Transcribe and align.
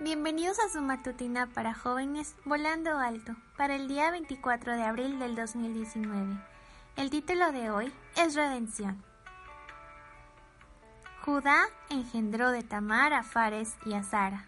Bienvenidos 0.00 0.60
a 0.60 0.68
su 0.68 0.80
matutina 0.80 1.48
para 1.48 1.74
jóvenes 1.74 2.36
Volando 2.44 2.96
Alto 2.98 3.34
para 3.56 3.74
el 3.74 3.88
día 3.88 4.12
24 4.12 4.76
de 4.76 4.84
abril 4.84 5.18
del 5.18 5.34
2019. 5.34 6.38
El 6.94 7.10
título 7.10 7.50
de 7.50 7.72
hoy 7.72 7.92
es 8.16 8.36
Redención. 8.36 9.02
Judá 11.24 11.64
engendró 11.90 12.52
de 12.52 12.62
Tamar 12.62 13.12
a 13.12 13.24
Fares 13.24 13.74
y 13.84 13.94
a 13.94 14.04
Sara. 14.04 14.46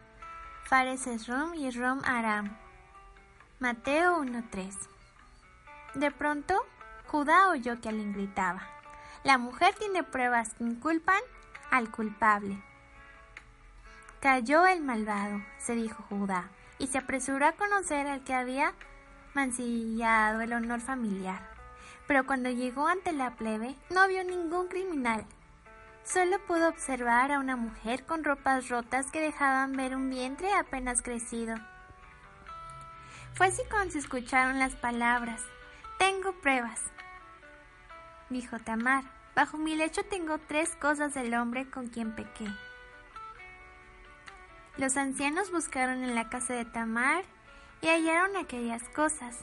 Fares 0.66 1.08
es 1.08 1.26
Rom 1.26 1.54
y 1.54 1.68
Rom 1.72 2.00
Aram. 2.04 2.56
Mateo 3.58 4.22
1.3. 4.22 4.72
De 5.96 6.12
pronto, 6.12 6.64
Judá 7.08 7.48
oyó 7.48 7.80
que 7.80 7.88
alguien 7.88 8.12
gritaba. 8.12 8.62
La 9.24 9.36
mujer 9.36 9.74
tiene 9.74 10.04
pruebas 10.04 10.54
que 10.54 10.62
inculpan 10.62 11.20
al 11.72 11.90
culpable. 11.90 12.62
Cayó 14.20 14.66
el 14.66 14.82
malvado, 14.82 15.40
se 15.56 15.74
dijo 15.74 16.04
Judá, 16.10 16.50
y 16.78 16.88
se 16.88 16.98
apresuró 16.98 17.46
a 17.46 17.52
conocer 17.52 18.06
al 18.06 18.22
que 18.22 18.34
había 18.34 18.74
mancillado 19.32 20.42
el 20.42 20.52
honor 20.52 20.80
familiar. 20.80 21.40
Pero 22.06 22.26
cuando 22.26 22.50
llegó 22.50 22.86
ante 22.86 23.12
la 23.12 23.36
plebe, 23.36 23.76
no 23.88 24.06
vio 24.08 24.22
ningún 24.22 24.68
criminal. 24.68 25.24
Solo 26.04 26.38
pudo 26.46 26.68
observar 26.68 27.32
a 27.32 27.38
una 27.38 27.56
mujer 27.56 28.04
con 28.04 28.22
ropas 28.22 28.68
rotas 28.68 29.10
que 29.10 29.22
dejaban 29.22 29.72
ver 29.72 29.96
un 29.96 30.10
vientre 30.10 30.52
apenas 30.52 31.00
crecido. 31.00 31.56
Fue 33.32 33.46
así 33.46 33.62
cuando 33.70 33.92
se 33.92 34.00
escucharon 34.00 34.58
las 34.58 34.74
palabras. 34.74 35.40
Tengo 35.98 36.32
pruebas, 36.42 36.82
dijo 38.28 38.58
Tamar. 38.58 39.04
Bajo 39.34 39.56
mi 39.56 39.76
lecho 39.76 40.02
tengo 40.02 40.36
tres 40.38 40.76
cosas 40.76 41.14
del 41.14 41.32
hombre 41.32 41.70
con 41.70 41.88
quien 41.88 42.14
pequé. 42.14 42.46
Los 44.76 44.96
ancianos 44.96 45.50
buscaron 45.50 46.04
en 46.04 46.14
la 46.14 46.28
casa 46.28 46.54
de 46.54 46.64
Tamar 46.64 47.24
y 47.82 47.88
hallaron 47.88 48.36
aquellas 48.36 48.82
cosas, 48.90 49.36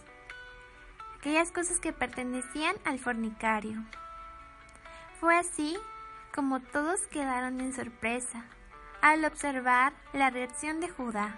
aquellas 1.17 1.51
cosas 1.51 1.79
que 1.79 1.93
pertenecían 1.93 2.75
al 2.85 2.97
fornicario. 2.99 3.83
Fue 5.19 5.35
así 5.35 5.77
como 6.33 6.61
todos 6.61 7.01
quedaron 7.07 7.59
en 7.59 7.73
sorpresa 7.73 8.45
al 9.01 9.25
observar 9.25 9.93
la 10.13 10.29
reacción 10.29 10.79
de 10.79 10.89
Judá, 10.89 11.35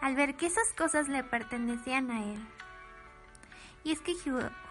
al 0.00 0.14
ver 0.14 0.36
que 0.36 0.46
esas 0.46 0.72
cosas 0.74 1.08
le 1.08 1.24
pertenecían 1.24 2.10
a 2.10 2.24
él. 2.24 2.46
Y 3.82 3.92
es 3.92 4.00
que 4.00 4.14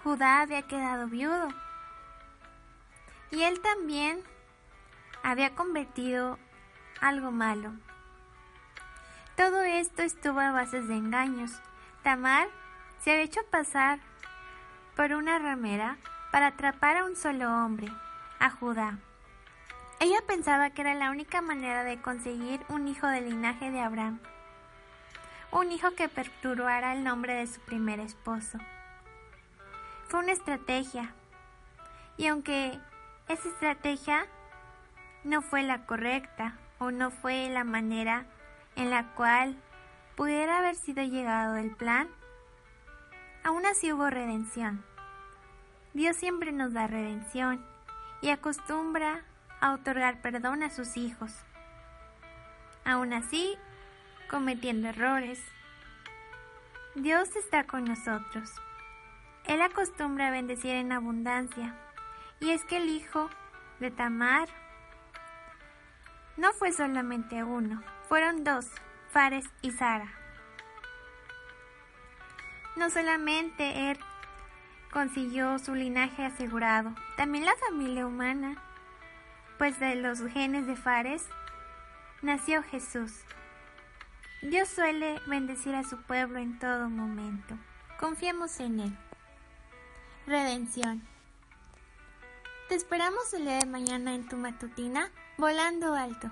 Judá 0.04 0.42
había 0.42 0.62
quedado 0.64 1.08
viudo, 1.08 1.50
y 3.32 3.44
él 3.44 3.60
también 3.62 4.22
había 5.24 5.56
convertido 5.56 6.38
algo 7.02 7.32
malo. 7.32 7.74
Todo 9.40 9.62
esto 9.62 10.02
estuvo 10.02 10.42
a 10.42 10.52
bases 10.52 10.90
de 10.90 10.98
engaños. 10.98 11.62
Tamar 12.04 12.50
se 13.00 13.12
había 13.12 13.24
hecho 13.24 13.40
pasar 13.50 14.00
por 14.98 15.14
una 15.14 15.40
ramera 15.40 15.96
para 16.30 16.48
atrapar 16.48 16.98
a 16.98 17.06
un 17.06 17.16
solo 17.16 17.50
hombre, 17.50 17.88
a 18.40 18.50
Judá. 18.50 18.98
Ella 20.02 20.18
pensaba 20.28 20.72
que 20.72 20.82
era 20.82 20.94
la 20.94 21.10
única 21.10 21.40
manera 21.40 21.86
de 21.86 22.02
conseguir 22.02 22.60
un 22.68 22.90
hijo 22.90 23.08
del 23.08 23.30
linaje 23.30 23.72
de 23.72 23.80
Abraham, 23.80 24.20
un 25.54 25.72
hijo 25.72 25.92
que 25.92 26.10
perturbara 26.10 26.92
el 26.92 27.06
nombre 27.06 27.34
de 27.34 27.48
su 27.48 27.62
primer 27.62 28.02
esposo. 28.02 28.58
Fue 30.10 30.20
una 30.20 30.34
estrategia, 30.34 31.14
y 32.18 32.28
aunque 32.28 32.78
esa 33.30 33.48
estrategia 33.48 34.26
no 35.24 35.42
fue 35.42 35.64
la 35.64 35.86
correcta 35.86 36.58
o 36.78 36.92
no 36.92 37.10
fue 37.10 37.48
la 37.48 37.64
manera 37.64 38.26
en 38.80 38.90
la 38.90 39.14
cual 39.14 39.58
pudiera 40.16 40.60
haber 40.60 40.76
sido 40.76 41.04
llegado 41.04 41.58
el 41.58 41.76
plan, 41.76 42.08
aún 43.44 43.66
así 43.66 43.92
hubo 43.92 44.10
redención. 44.10 44.86
Dios 45.94 46.16
siempre 46.16 46.54
nos 46.54 46.72
da 46.72 46.88
redención 46.88 47.66
y 48.22 48.30
acostumbra 48.30 49.26
a 49.60 49.74
otorgar 49.74 50.22
perdón 50.22 50.64
a 50.64 50.70
sus 50.70 50.96
hijos. 50.96 51.34
Aún 52.86 53.12
así, 53.12 53.58
cometiendo 54.30 54.88
errores, 54.88 55.44
Dios 56.96 57.36
está 57.36 57.66
con 57.66 57.84
nosotros. 57.84 58.50
Él 59.44 59.62
acostumbra 59.62 60.30
a 60.30 60.32
bendecir 60.32 60.72
en 60.72 60.94
abundancia, 60.94 61.76
y 62.40 62.52
es 62.52 62.64
que 62.64 62.78
el 62.78 62.88
hijo 62.88 63.30
de 63.82 63.92
Tamar 63.92 64.48
no 66.38 66.54
fue 66.54 66.72
solamente 66.72 67.44
uno, 67.44 67.84
fueron 68.10 68.44
dos, 68.44 68.66
Fares 69.12 69.46
y 69.62 69.70
Sara. 69.72 70.12
No 72.76 72.90
solamente 72.90 73.92
él 73.92 74.00
consiguió 74.92 75.60
su 75.60 75.76
linaje 75.76 76.26
asegurado, 76.26 76.96
también 77.18 77.46
la 77.46 77.56
familia 77.56 78.08
humana, 78.08 78.62
pues 79.60 79.80
de 79.80 79.94
los 79.94 80.22
genes 80.22 80.66
de 80.66 80.76
Fares 80.76 81.28
nació 82.24 82.64
Jesús. 82.64 83.14
Dios 84.42 84.68
suele 84.70 85.22
bendecir 85.28 85.76
a 85.76 85.84
su 85.84 86.02
pueblo 86.02 86.40
en 86.40 86.58
todo 86.58 86.90
momento. 86.90 87.56
Confiemos 88.00 88.60
en 88.60 88.80
Él. 88.80 88.98
Redención. 90.26 91.04
Te 92.70 92.76
esperamos 92.76 93.34
el 93.34 93.44
día 93.44 93.60
de 93.60 93.66
mañana 93.66 94.16
en 94.16 94.28
tu 94.28 94.38
matutina, 94.38 95.12
volando 95.38 95.94
alto. 95.94 96.32